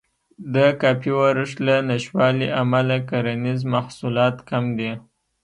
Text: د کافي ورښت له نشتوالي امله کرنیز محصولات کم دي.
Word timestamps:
د 0.53 0.55
کافي 0.81 1.11
ورښت 1.19 1.57
له 1.67 1.75
نشتوالي 1.89 2.47
امله 2.61 2.95
کرنیز 3.09 3.59
محصولات 3.73 4.35
کم 4.49 4.63
دي. 4.77 4.91